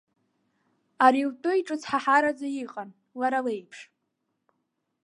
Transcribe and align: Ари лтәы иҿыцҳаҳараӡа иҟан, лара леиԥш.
Ари 1.05 1.29
лтәы 1.29 1.51
иҿыцҳаҳараӡа 1.59 2.47
иҟан, 2.63 2.89
лара 3.19 3.39
леиԥш. 3.45 3.79